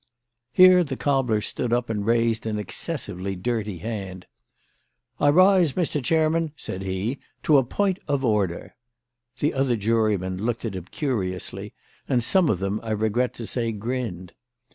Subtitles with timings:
[0.51, 4.25] Here the cobbler stood up and raised an excessively dirty hand.
[5.19, 6.03] "I rise, Mr.
[6.03, 8.73] Chairman," said he, "to a point of order."
[9.37, 11.75] The other jurymen looked at him curiously
[12.09, 14.33] and some of them, I regret to say, grinned.